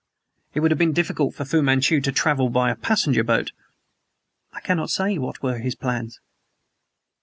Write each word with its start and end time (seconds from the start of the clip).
"It 0.55 0.61
would 0.61 0.71
have 0.71 0.79
been 0.79 0.93
difficult 0.93 1.35
for 1.35 1.45
Fu 1.45 1.61
Manchu 1.61 2.01
to 2.01 2.11
travel 2.11 2.49
by 2.49 2.71
a 2.71 2.75
passenger 2.75 3.23
boat?" 3.23 3.51
"I 4.51 4.59
cannot 4.59 4.89
say 4.89 5.19
what 5.19 5.43
were 5.43 5.59
his 5.59 5.75
plans." 5.75 6.19